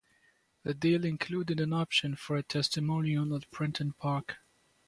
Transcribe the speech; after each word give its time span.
The 0.63 0.73
deal 0.73 1.05
included 1.05 1.59
an 1.59 1.73
option 1.73 2.15
for 2.15 2.35
a 2.35 2.41
testimonial 2.41 3.35
at 3.35 3.51
Prenton 3.51 3.95
Park. 3.99 4.39